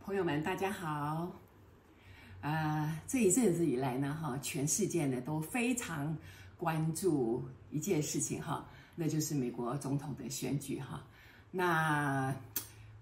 [0.00, 1.30] 朋友们，大家好。
[2.42, 6.16] 呃，这一阵子以来呢，哈，全世界呢都非常
[6.56, 11.02] 关注一件事情，哈，那就是美国总统的选举，哈。
[11.50, 12.34] 那，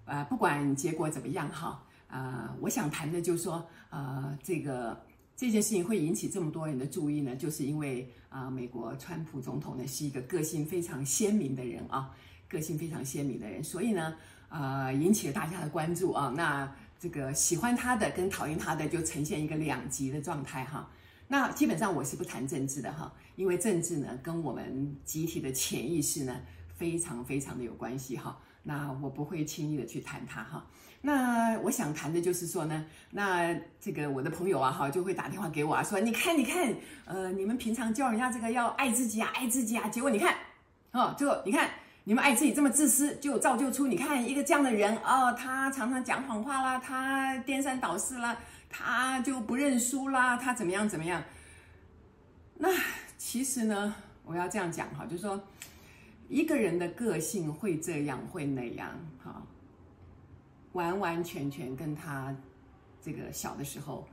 [0.04, 5.00] 呃，不管结果怎么样，哈，呃，我想谈的就是说，呃，这个
[5.38, 12.14] 这件事情会引起这么多人的注意呢，就是因为啊，美国川普总统呢是一个个性非常鲜明的人啊，
[12.48, 14.16] 个性非常鲜明的人，所以呢，
[14.48, 16.70] 呃，引起了大家的关注啊，那。
[17.00, 20.90] 这个喜欢他的跟讨厌他的就呈现一个两极的状态哈。
[21.28, 26.40] 那基本上我是不谈政治的哈，因为政治呢跟我们集体的潜意识呢
[26.74, 28.36] 非常非常的有关系哈。
[28.68, 30.66] 那我不会轻易的去谈它哈。
[31.00, 36.74] 那我想谈的就是说呢，那这个我的朋友啊哈就会打电话给我啊说，你看你看，
[37.06, 40.36] 呃，你们平常教人家这个要爱自己啊爱自己啊，结果你看，
[40.92, 41.70] 哦，最后你看。
[42.04, 45.30] 你们爱自己这么自私，就造就出你看一个这样的人、哦！
[45.38, 48.34] 他常常讲谎话啦，他颠三倒四啦，
[48.70, 51.22] 他就不认输啦，他怎么样怎么样？
[52.56, 52.70] 那
[53.18, 53.94] 其实呢，
[54.24, 55.38] 我要这样讲哈，就是说
[56.28, 58.90] 一个人的个性会这样会那样
[59.22, 59.42] 哈，
[60.72, 62.34] 完完全全跟他
[63.02, 64.06] 这个小的时候。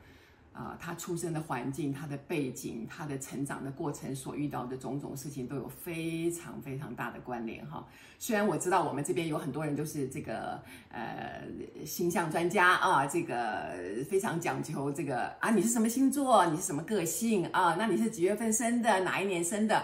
[0.58, 7.86] 啊、他出生的环境、他的背景、他的成长的过程所遇到的种种事情都有非常非常大的关联哈。
[8.20, 10.58] 虽然我知道我们这边有很多人都是这个
[10.92, 11.44] 呃
[11.86, 13.76] 星象专家啊，这个
[14.10, 16.46] 非常讲究这个啊，你是什么星座？
[16.46, 17.76] 你是什么个性啊？
[17.78, 19.02] 那你是几月份生的？
[19.02, 19.84] 哪一年生的？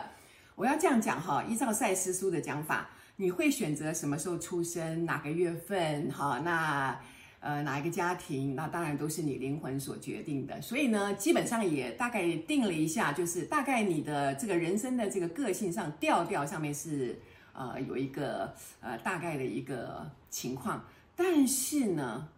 [0.55, 5.05] 我要这样讲哈，依照赛斯书的讲法，你会选择什么时候出生？
[5.05, 6.11] 哪个月份？
[6.11, 6.99] 哈，那。
[7.43, 10.61] 呃，哪一个家庭，那当然都是你灵魂所决定的。
[10.61, 17.19] 所以呢，基本上也大概定了一下，就是大概你的这个人生的这个个性上调调上面是
[17.53, 20.85] 呃有一个呃大概的一个情况。
[21.15, 22.29] 但是呢，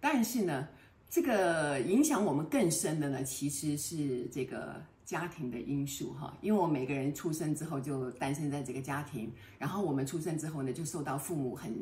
[0.00, 0.68] 但是呢，
[1.08, 4.74] 这个影响我们更深的呢，其实是这个
[5.06, 6.36] 家庭的因素哈。
[6.42, 11.74] 因为我每个人出生之后就诞生在这个家庭，然后我们出生之后呢，就受到父母很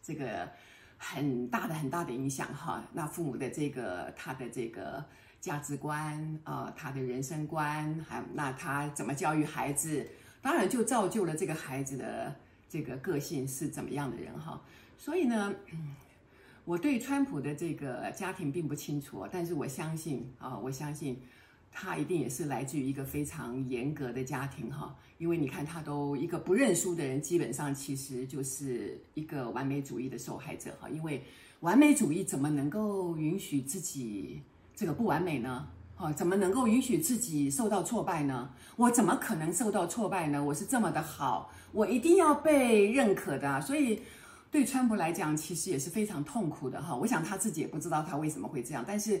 [0.00, 0.48] 这个。
[0.98, 5.04] 很大的很大的影响哈，那父母的这个他的这个
[5.42, 10.08] 价值观啊、他的人生观，还那他怎么教育孩子，
[10.40, 12.34] 当然就造就了这个孩子的
[12.66, 14.58] 这个个性是怎么样的人哈。
[14.96, 15.54] 所以呢，
[16.64, 21.20] 我对川普的这个家庭并不清楚，但是我相信啊，我相信。
[21.78, 30.88] 他一定也是来自于一个非常严格的家庭哈，因为你看他都一个不认输的人，基本上其实就是一个完美主义的受害者哈。
[30.88, 31.22] 因为
[31.60, 34.40] 完美主义怎么能够允许自己
[34.74, 35.68] 这个不完美呢？
[35.96, 38.48] 哈，怎么能够允许自己受到挫败呢？
[38.76, 40.42] 我怎么可能受到挫败呢？
[40.42, 43.60] 我是这么的好，我一定要被认可的。
[43.60, 44.00] 所以
[44.50, 46.96] 对川普来讲，其实也是非常痛苦的哈。
[46.96, 49.20] 我想他自己也不知道他为什么会这样，但是。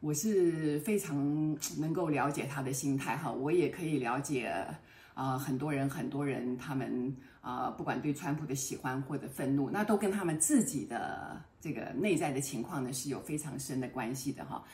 [0.00, 1.16] 我是非常
[1.78, 4.50] 能够了解他的心态哈，我也可以了解
[5.12, 14.64] 啊、很多人很多人他们啊、不管对川普的喜欢或者愤怒，那都跟他们自己的这个内在的情况呢是有非常深的关系的哈。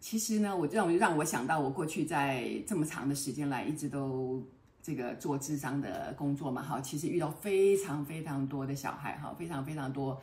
[0.00, 4.42] 其实呢，我让让我想到我过去在这么长的时间来一直都
[4.82, 10.18] 这个做智商的工作嘛哈，其实遇到非常非常多的小孩哈，非常非常多。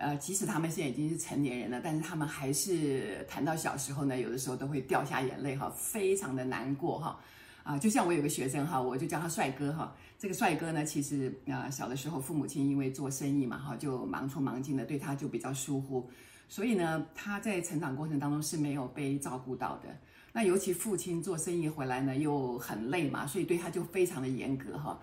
[0.00, 7.20] 呃，即使他们现在已经是成年人了，但是他们还是谈到小时候呢，有的时候都会掉下眼泪哈，非常的难过哈。
[7.62, 9.94] 啊，就像我有个学生哈，我就叫他帅哥哈。
[10.18, 16.08] 这个帅哥呢，其实啊，小的时候父母亲因为做生意嘛哈，就忙出忙进的，对他就比较疏忽，
[16.48, 19.94] 所以呢，他在成长过程当中是没有被照顾到的。
[20.32, 24.98] 那尤其父亲做生意回来呢，又很累嘛，所以对他就非常的严格哈。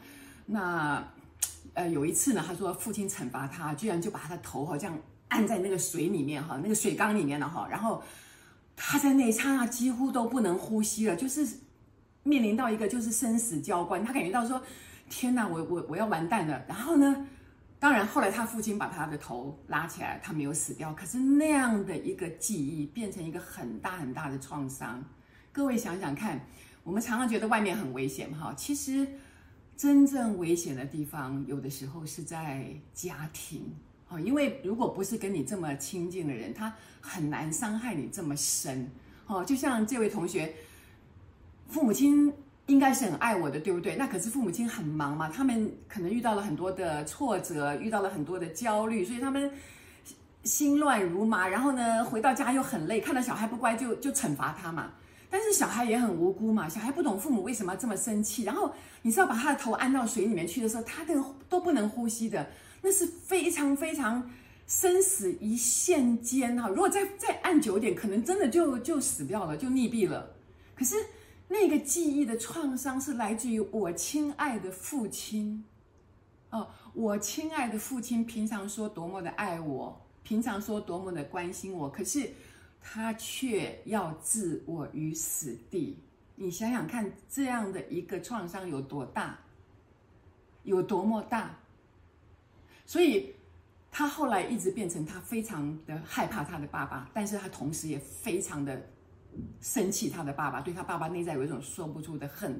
[0.48, 1.08] 那。
[1.74, 4.98] 呃，有一次呢，他说父亲惩罚他，居然就把他的头哈这样
[5.28, 8.02] 按在那个水里面哈，那个水缸里面了哈，然后
[8.76, 11.48] 他在那一刹那几乎都不能呼吸了，就是
[12.24, 14.62] 面临到一个就是生死交关，他感觉到说
[15.10, 16.64] 天哪，我我我要完蛋了。
[16.68, 17.28] 然后呢，
[17.80, 25.04] 当然后来他父亲把他的头拉起来，他没有死掉，可是那样的一个记忆变成一个很大很大的创伤。
[25.52, 26.46] 各位想想看，
[26.84, 29.08] 我们常常觉得外面很危险哈，其实。
[29.78, 32.66] 真正危险的地方，有的时候是在
[32.96, 33.62] 家庭，
[34.10, 38.90] 哦，因为如果不是跟你这么亲近的人，他很难伤害你这么深，
[39.28, 40.52] 哦，就像这位同学，
[41.68, 42.34] 父母亲
[42.66, 43.96] 应该是很爱我的，对不对？
[43.96, 49.52] 那可是父母亲很忙嘛，他们可能遇到了很多的挫折，遇到了很多的焦虑，所以他们
[50.44, 54.92] 心乱如麻，然后呢，回到家又很累，看到小孩不乖就就惩罚他嘛。
[55.30, 58.44] 但是小孩也很无辜嘛，小孩不懂父母为什么这么生气。
[58.44, 62.50] 然后你知道把他的头按到水里面去的时候，他都都不能呼吸的，
[62.82, 64.30] 那是非常非常
[64.68, 66.70] 生死一线间哈。
[66.70, 70.34] 如果再再按久点，可能真的就就死掉了，就溺毙了。
[70.74, 70.96] 可是
[71.50, 75.62] 那个记忆的创伤是来自于我亲爱的父亲
[76.52, 82.32] 哦，我亲爱的父亲平常说多么的爱我，平常说多么的关心我，可是。
[82.82, 85.98] 他却要置我于死地，
[86.36, 89.38] 你想想看，这样的一个创伤有多大，
[90.64, 91.58] 有多么大？
[92.86, 93.34] 所以，
[93.92, 98.82] 他后来一直变成他非常的害怕他的爸爸，但是他同时也非常的
[99.60, 102.60] 生气他的爸爸，对他爸爸内在有一种说不出的恨，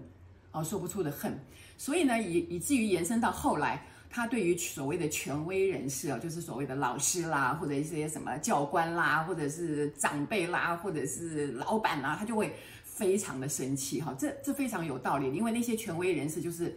[0.52, 1.40] 哦，说不出的恨。
[1.78, 3.88] 所以呢，以以至于延伸到后来。
[4.10, 14.16] 他对于所谓的权威人士啊，就是所谓的老师啦，或者一些什么教官啦，或者是长辈啦，或者是老板啦，他就会非常的生气哈。
[14.18, 16.76] 这这非常有道理，因为那些权威人士就是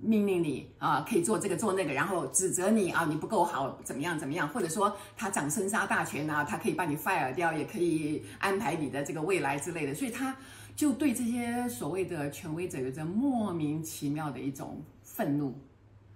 [0.00, 10.34] 命令你啊，可以做这个做那个，然后指责你啊，你不够好，怎么样怎么样，或者说他掌生杀大权啊，他可以把你 fire 掉，也可以安排你的这个未来之类的，所以他
[10.74, 15.54] 就对这些所谓的权威者有着莫名其妙的一种愤怒。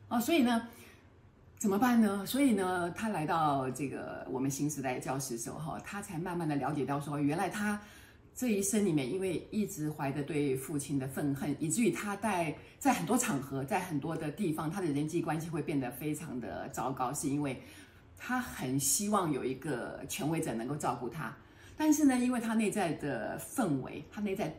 [0.08, 0.68] 哦，所以呢，
[1.58, 2.24] 怎么办呢？
[2.26, 7.80] 所以呢，他来到这个我们新时代教师的时候，他才慢慢的了解到说，原来他
[8.34, 17.62] 这一生里面，因为一直怀着对父亲的愤恨，以至于他在在很多场合，在很多的地方，他的人际关系会变得非常的糟糕，是因为
[18.16, 21.34] 他很希望有一个权威者能够照顾他，
[21.76, 24.54] 但是呢，因为他内在的氛围，他内在。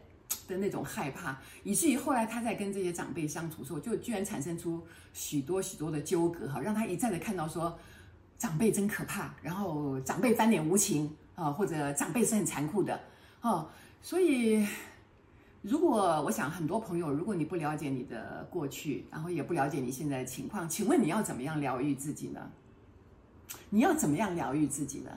[0.48, 4.82] 的那种害怕，以至于后来他在跟这些长辈相处的时候，就居然产生出
[5.14, 7.78] 许多许多的纠葛哈，让他一再的看到说
[8.38, 13.00] 长辈真可怕，然后长辈翻脸无情啊，或者长辈是很残酷的
[13.42, 13.68] 哦。
[14.02, 14.66] 所以，
[15.62, 22.52] 如果我想很多朋友，如果你不了解你的过去，然后也不了解你现在的情况，请问你要怎么样疗愈自己呢？
[23.70, 25.12] 你要怎么样疗愈自己呢？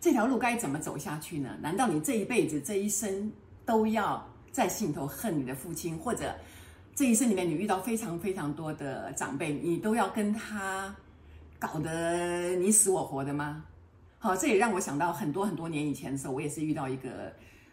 [0.00, 1.56] 这条路该怎么走下去呢？
[1.62, 3.32] 难道你这一辈子、这一生
[3.64, 4.28] 都要？
[4.54, 6.32] 在心头恨你的父亲，或者
[6.94, 10.94] 这一生里面你遇到非常非常多的长辈，你都要跟他
[11.58, 13.64] 搞得你死我活的吗？
[14.20, 17.32] 好，这也让我想到很多很多年以前的时候，我也是遇到一个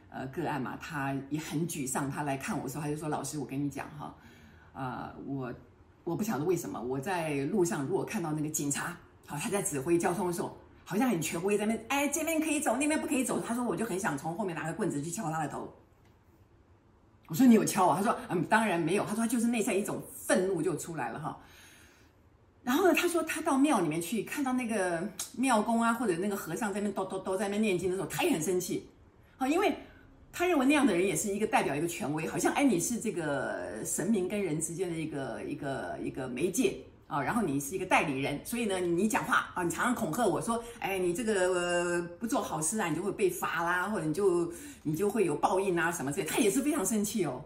[0.10, 4.16] 呃个案嘛，他也很沮丧，他来看我的时候，他就说：“老师，我跟你讲哈，
[4.74, 5.54] 啊、我
[6.04, 8.98] 我不晓得为什么我在路上如果看到那个警察，
[9.28, 15.72] 好，他在指挥交通的时候，好像很权威在那，哎，这边可以走，那边不可以走。”他说：“我就很想从后面拿个棍子去敲他的头。”
[17.32, 17.96] 我说你有敲啊？
[17.98, 19.06] 他说嗯，当然没有。
[19.06, 21.40] 他说他就是内在一种愤怒就出来了哈。
[22.62, 25.02] 然后呢，他说他到庙里面去，看到那个
[25.38, 28.86] 庙公啊，或者那个和尚在那叨叨叨在那念经的时候，他也很生气。
[29.38, 29.74] 好，因为
[30.34, 36.76] 他认为那样的人也是一个代表一个权威，好像哎，你是这个神明跟人之间的一个一个一个媒介。
[37.12, 44.50] 啊，然后你是一个代理人，所以呢，你讲话啊，你常常恐吓我说，哎，你这个、呃、不做好事啊，你就会被罚啦，或者你就
[44.82, 46.26] 你就会有报应啊，什么之类。
[46.26, 47.44] 他也是非常生气哦，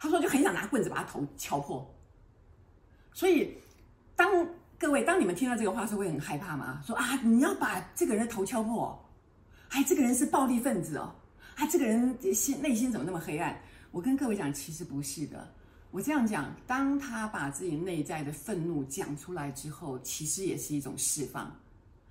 [0.00, 1.88] 他说就很想拿棍子把他头敲破。
[3.12, 3.56] 所以，
[4.16, 4.28] 当
[4.76, 6.82] 各位当你们听到这个话，是会很害怕吗？
[6.84, 9.00] 说啊，你要把这个人的头敲破，
[9.68, 11.14] 哎，这个人是暴力分子哦，
[11.54, 13.56] 啊，这个人心内心怎么那么黑暗？
[13.92, 15.54] 我跟各位讲，其实不是的。
[15.90, 21.50] 我这样讲，当他把自己内在的愤怒讲出来之后，其实也是一种释放。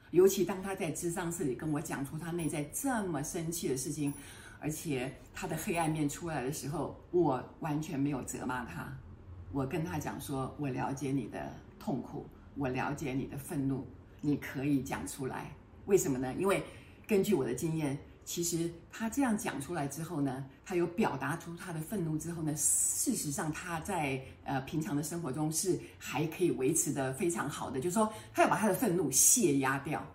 [0.09, 4.11] 尤其当他在咨商室里跟我讲出他内在这么生气的事情，
[4.59, 8.91] 而且他的黑暗面出来的时候，我完全没有责骂他。
[9.51, 13.85] 我跟他讲说：“我了解你的痛苦，我了解你的愤怒，
[14.21, 15.51] 你可以讲出来。
[15.85, 16.33] 为什么呢？
[16.33, 16.63] 因为
[17.07, 17.95] 根据我的经验。”
[18.27, 30.05] 其实他这样讲出来之后呢，他有表达出他的愤怒之后呢，事实上他在呃平常的生活中是还可以维持的非常好的，就是说他要把他的愤怒泄压掉，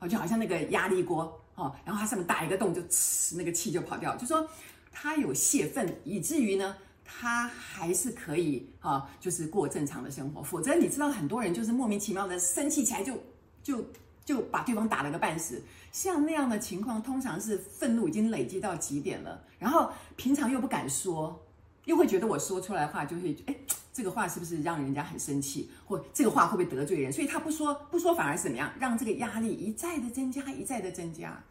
[0.00, 4.44] 哦，就好像那个压力锅哦，然后他上面打一个洞就呲，那个气就跑掉，就说
[4.90, 10.42] 他有泄愤，以至于呢他还是可以啊，就是过正常的生活。
[10.42, 13.16] 否则你知道很多人就是莫名其妙的生气起来就
[13.62, 13.84] 就。
[14.24, 21.44] 就把对方打了个半死，像那样的情况，通常是愤怒已经累积到极点了，然后平常又不敢说，
[21.86, 23.54] 又会觉得我说出来话就会，哎，
[23.92, 27.12] 这个话是不是让人家很生气，或这个话会不会得罪人？
[27.12, 31.42] 所以他不说，不说反而怎么样，让这个压力一再的增加，一再的增加，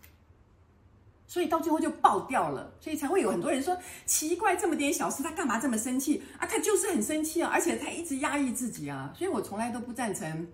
[1.28, 6.46] 所以到最后就爆掉了，所以才会有很多人说奇怪，这么点小事他干嘛这么生气啊？
[6.46, 10.48] 他就是很生气啊，而且他一直压抑自己啊，所以我从来都不赞成。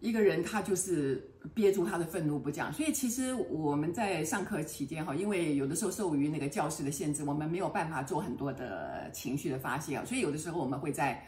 [0.00, 2.72] 一个人他就是憋住他的愤怒不讲。
[2.72, 10.04] 所以其实我们在上课期间哈，因为有的时候受于那个教室的限制，我们没有办法做很多的情绪的发泄啊。
[10.04, 11.24] 所以有的时候我们会在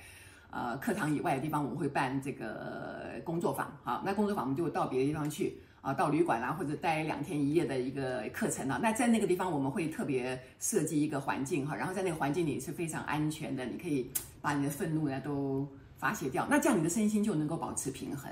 [0.51, 3.71] 呃课堂以外的地方，我们会办这个工作坊。
[3.83, 5.59] 好，那工作坊我们就到别的地方去。
[5.83, 14.11] 啊，到旅馆啦，或者待两天一夜的一个课程啊，那在那个地方我们会特别设计一个环境哈，然后在那个环境里是非常安全的，你可以
[14.43, 18.31] 把你的愤怒呢都发泄掉，那这样你的身心就能够保持平衡。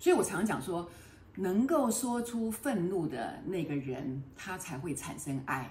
[0.00, 0.88] 所以我常常讲说，
[1.36, 5.70] 能够说出愤怒的那个人，他才会产生爱。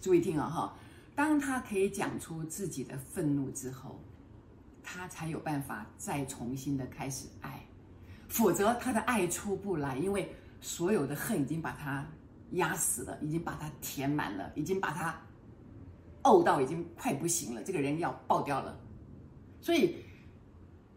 [0.00, 0.74] 注意听啊哈，
[1.14, 4.00] 当他可以讲出自己的愤怒之后，
[4.82, 7.62] 他才有办法再重新的开始爱。
[8.28, 12.06] 否则，他的爱出不来，因为所有的恨已经把他
[12.52, 15.14] 压死了，已经把他填满了，已经把他
[16.22, 18.76] 怄到已经快不行了，这个人要爆掉了。
[19.60, 19.96] 所以，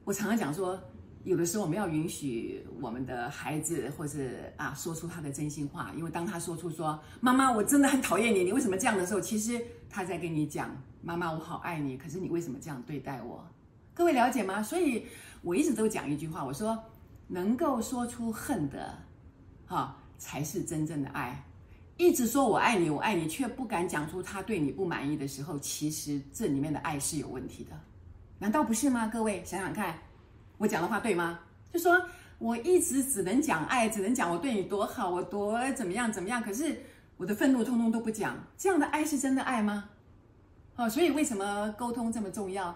[0.05, 0.81] 我常常讲说，
[1.23, 9.59] 有的时候我们要允许我们的孩子，或是啊，说出他的真心话，因为当他说出说“妈妈，我真的很讨厌你，你为什么这样的时候”，其实
[9.89, 13.45] 他在跟你讲“妈妈，我好爱你，可是你为什么这样对待我”。
[13.93, 14.63] 各位了解吗？
[14.63, 15.05] 所以
[15.41, 16.77] 我一直都讲一句话，我说。
[17.31, 18.97] 能够说出恨的，
[19.67, 21.45] 哈，才是真正的爱。
[21.95, 27.79] 一直说我爱你，我爱你，却不敢讲出他对你不满意的时候，其实这里面的爱是有问题的，
[28.39, 29.05] 难道不是吗？
[29.05, 29.95] 各位想想看，
[30.59, 31.39] 我讲的话对吗？
[31.73, 31.99] 就说
[32.37, 36.79] 我一直只能讲爱，只能讲我对你多好，我多怎么样怎么样，可是
[37.17, 39.89] 我的愤怒通通都不讲，这样的爱是真的爱吗？
[40.75, 42.75] 哦，所以为什么沟通这么重要？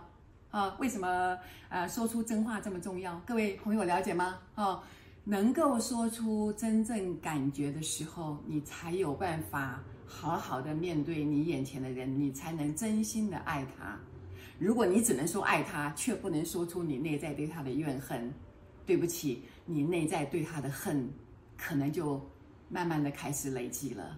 [0.52, 1.38] 啊，为什么
[1.70, 3.22] 呃说出真话这么重要？
[3.26, 4.40] 各位朋友了解吗？
[4.56, 4.82] 哦，
[5.26, 13.98] 能够说出真正感觉的时候，你才有办法好好的面对你眼前的人，你才能真心的爱他。
[14.64, 18.34] 如果你只能说爱他，却不能说出你内在对他的怨恨，
[18.86, 21.06] 对不起，你内在对他的恨，
[21.58, 22.26] 可能就
[22.70, 24.18] 慢慢的开始累积了。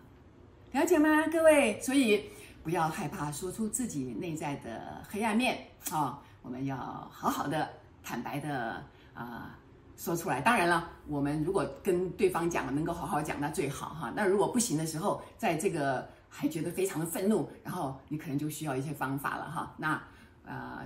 [0.71, 1.81] 了解吗，各位？
[1.81, 2.23] 所以
[2.61, 5.57] 不要害怕说出自己内在的黑暗面
[5.89, 6.21] 啊。
[6.43, 6.77] 我们要
[7.11, 7.67] 好好的、
[8.03, 8.83] 坦白的
[9.15, 9.57] 啊、
[9.97, 10.41] 说出来。
[10.41, 14.13] 当然了，我们如果跟对方讲能够好好讲，那最好哈。
[14.15, 19.73] 那如果不行的时候，在这个还觉得非常的愤怒，然后你可能就需要一些方法了哈。
[19.75, 19.99] 那
[20.45, 20.85] 呃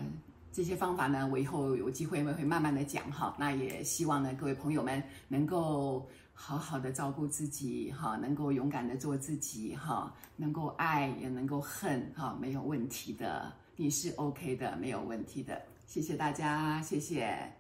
[0.52, 3.36] 这些方法呢，我以后有机会会会慢慢的讲哈。
[3.38, 13.54] 那也希望呢，各位朋友们能够好好的照顾自己哈，能够勇敢的做自己哈，能够爱也能够恨哈，没有问题的。
[13.76, 15.62] 你是 OK 的，没有问题的。
[15.86, 17.59] 谢谢大家，谢谢。